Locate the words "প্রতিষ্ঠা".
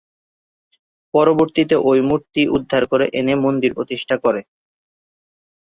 3.77-4.15